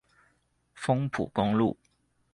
[0.73, 1.77] 豐埔公路